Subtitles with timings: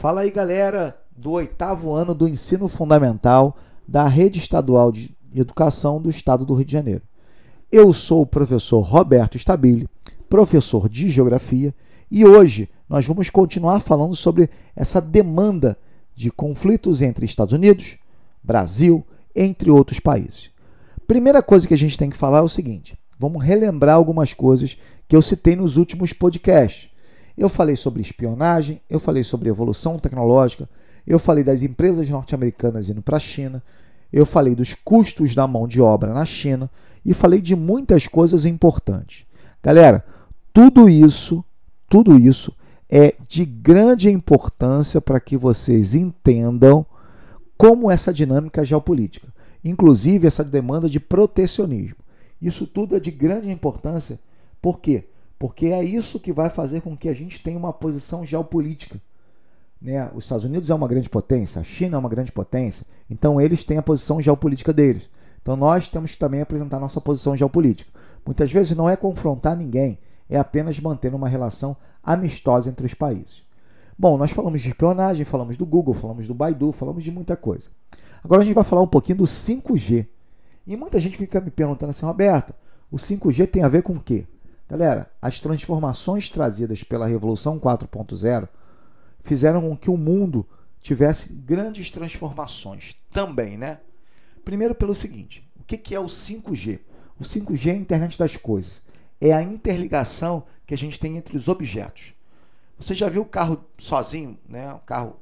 [0.00, 3.54] Fala aí, galera do oitavo ano do ensino fundamental
[3.86, 7.02] da Rede Estadual de Educação do Estado do Rio de Janeiro.
[7.70, 9.86] Eu sou o professor Roberto Stabile,
[10.26, 11.74] professor de Geografia,
[12.10, 15.76] e hoje nós vamos continuar falando sobre essa demanda
[16.16, 17.98] de conflitos entre Estados Unidos,
[18.42, 19.06] Brasil,
[19.36, 20.48] entre outros países.
[21.06, 24.78] Primeira coisa que a gente tem que falar é o seguinte: vamos relembrar algumas coisas
[25.06, 26.88] que eu citei nos últimos podcasts.
[27.40, 30.68] Eu falei sobre espionagem, eu falei sobre evolução tecnológica,
[31.06, 33.62] eu falei das empresas norte-americanas indo para a China,
[34.12, 36.70] eu falei dos custos da mão de obra na China
[37.02, 39.24] e falei de muitas coisas importantes.
[39.62, 40.04] Galera,
[40.52, 41.42] tudo isso,
[41.88, 42.54] tudo isso
[42.90, 46.84] é de grande importância para que vocês entendam
[47.56, 49.32] como essa dinâmica geopolítica,
[49.64, 51.96] inclusive essa demanda de protecionismo.
[52.38, 54.20] Isso tudo é de grande importância,
[54.60, 55.08] por quê?
[55.40, 59.00] Porque é isso que vai fazer com que a gente tenha uma posição geopolítica.
[59.80, 60.10] Né?
[60.14, 63.64] Os Estados Unidos é uma grande potência, a China é uma grande potência, então eles
[63.64, 65.08] têm a posição geopolítica deles.
[65.40, 67.90] Então nós temos que também apresentar nossa posição geopolítica.
[68.22, 73.42] Muitas vezes não é confrontar ninguém, é apenas manter uma relação amistosa entre os países.
[73.98, 77.70] Bom, nós falamos de espionagem, falamos do Google, falamos do Baidu, falamos de muita coisa.
[78.22, 80.06] Agora a gente vai falar um pouquinho do 5G.
[80.66, 82.52] E muita gente fica me perguntando assim, Roberto,
[82.90, 84.26] o 5G tem a ver com o quê?
[84.70, 88.48] Galera, as transformações trazidas pela Revolução 4.0
[89.20, 90.48] fizeram com que o mundo
[90.80, 93.80] tivesse grandes transformações também, né?
[94.44, 96.78] Primeiro pelo seguinte, o que é o 5G?
[97.18, 98.80] O 5G é a internet das coisas.
[99.20, 102.14] É a interligação que a gente tem entre os objetos.
[102.78, 104.72] Você já viu o carro sozinho, né?
[104.72, 105.16] Um carro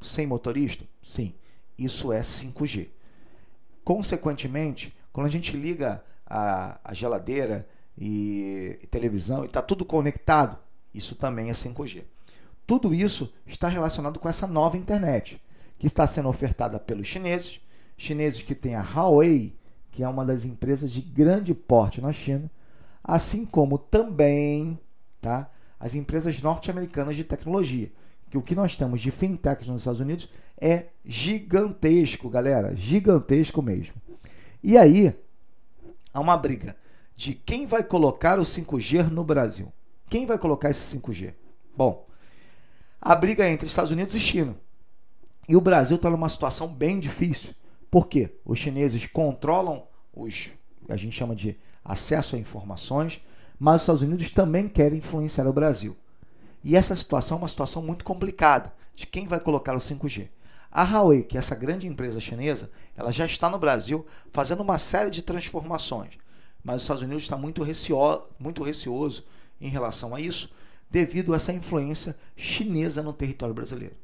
[0.00, 0.84] sem motorista?
[1.02, 1.34] Sim,
[1.76, 2.88] isso é 5G.
[3.82, 10.58] Consequentemente, quando a gente liga a, a geladeira e, televisão e está tudo conectado,
[10.94, 12.04] isso também é 5G.
[12.66, 15.40] Tudo isso está relacionado com essa nova internet,
[15.78, 17.60] que está sendo ofertada pelos chineses,
[17.96, 19.56] chineses que têm a Huawei,
[19.90, 22.50] que é uma das empresas de grande porte na China,
[23.02, 24.78] assim como também
[25.20, 27.92] tá, as empresas norte-americanas de tecnologia.
[28.30, 33.94] Que o que nós temos de fintechs nos Estados Unidos é gigantesco, galera, gigantesco mesmo.
[34.62, 35.14] E aí
[36.14, 36.74] há uma briga
[37.22, 39.72] de quem vai colocar o 5G no Brasil.
[40.10, 41.32] Quem vai colocar esse 5G?
[41.76, 42.04] Bom,
[43.00, 44.56] a briga é entre Estados Unidos e China.
[45.48, 47.54] E o Brasil está numa situação bem difícil.
[47.88, 48.36] Por quê?
[48.44, 50.50] Os chineses controlam os,
[50.88, 53.20] a gente chama de acesso a informações,
[53.56, 55.96] mas os Estados Unidos também querem influenciar o Brasil.
[56.64, 60.28] E essa situação é uma situação muito complicada de quem vai colocar o 5G.
[60.72, 64.76] A Huawei, que é essa grande empresa chinesa, ela já está no Brasil fazendo uma
[64.76, 66.18] série de transformações.
[66.62, 67.96] Mas os Estados Unidos está muito, recio,
[68.38, 69.24] muito receoso
[69.60, 70.52] em relação a isso,
[70.90, 73.96] devido a essa influência chinesa no território brasileiro.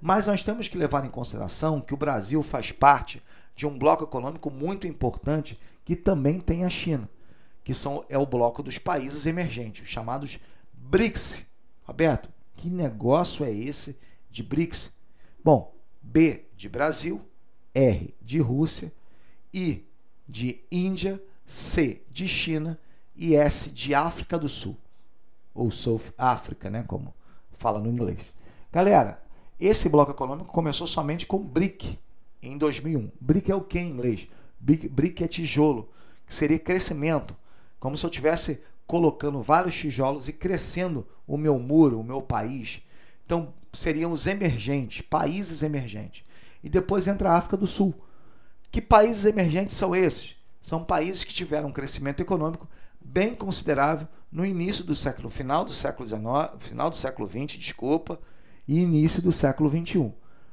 [0.00, 3.22] Mas nós temos que levar em consideração que o Brasil faz parte
[3.54, 7.08] de um bloco econômico muito importante que também tem a China,
[7.62, 10.38] que são, é o bloco dos países emergentes, os chamados
[10.72, 11.46] BRICS.
[11.84, 13.98] Roberto, que negócio é esse
[14.30, 14.90] de BRICS?
[15.42, 17.20] Bom, B de Brasil,
[17.74, 18.92] R de Rússia,
[19.52, 19.86] I
[20.28, 22.78] de Índia, C de China
[23.14, 24.76] e S de África do Sul
[25.54, 27.14] ou South Africa, né, como
[27.52, 28.32] fala no inglês.
[28.72, 29.22] Galera,
[29.58, 31.98] esse bloco econômico começou somente com BRIC
[32.42, 33.10] em 2001.
[33.20, 34.26] BRIC é o que em inglês?
[34.58, 35.88] BRIC, BRIC é tijolo,
[36.26, 37.36] que seria crescimento,
[37.78, 42.82] como se eu tivesse colocando vários tijolos e crescendo o meu muro, o meu país.
[43.24, 46.24] Então, seriam os emergentes, países emergentes.
[46.62, 47.94] E depois entra a África do Sul.
[48.70, 50.36] Que países emergentes são esses?
[50.64, 52.66] São países que tiveram um crescimento econômico
[52.98, 56.24] bem considerável no início do século final do século XIX,
[56.58, 58.18] final do século XX, desculpa,
[58.66, 60.10] e início do século XXI.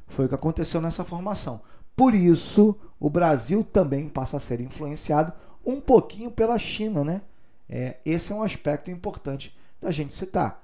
[0.07, 1.61] Foi o que aconteceu nessa formação.
[1.95, 5.31] Por isso, o Brasil também passa a ser influenciado
[5.65, 7.21] um pouquinho pela China, né?
[7.69, 10.61] É, esse é um aspecto importante da gente citar.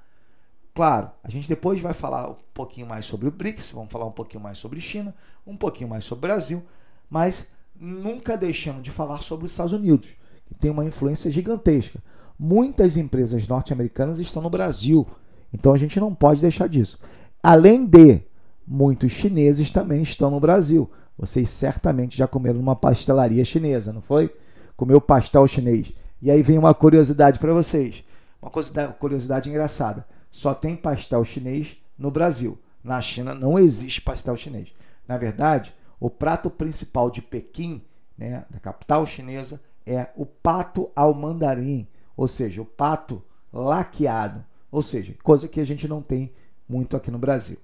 [0.76, 4.12] Claro, a gente depois vai falar um pouquinho mais sobre o BRICS, vamos falar um
[4.12, 5.16] pouquinho mais sobre China,
[5.46, 6.62] um pouquinho mais sobre o Brasil,
[7.10, 10.16] mas nunca deixando de falar sobre os Estados Unidos
[10.48, 12.02] que tem uma influência gigantesca.
[12.40, 15.06] Muitas empresas norte-americanas estão no Brasil,
[15.54, 17.00] então a gente não pode deixar disso.
[17.42, 18.22] Além de
[18.66, 20.90] muitos chineses também estão no Brasil.
[21.18, 24.34] Vocês certamente já comeram numa pastelaria chinesa, não foi?
[24.76, 25.92] Comeu pastel chinês.
[26.22, 28.04] E aí vem uma curiosidade para vocês.
[28.42, 28.52] Uma
[28.94, 30.06] curiosidade engraçada.
[30.30, 32.58] Só tem pastel chinês no Brasil.
[32.84, 34.72] Na China não existe pastel chinês.
[35.08, 37.84] Na verdade, o prato principal de Pequim,
[38.18, 44.82] né, da capital chinesa, é o pato ao mandarim, ou seja, o pato laqueado, ou
[44.82, 46.34] seja, coisa que a gente não tem
[46.68, 47.58] muito aqui no Brasil.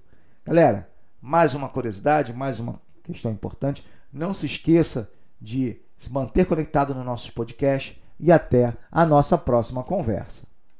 [0.44, 0.88] Galera,
[1.20, 3.84] mais uma curiosidade, mais uma questão importante.
[4.12, 5.10] Não se esqueça
[5.40, 10.46] de se manter conectado no nosso podcast e até a nossa próxima conversa.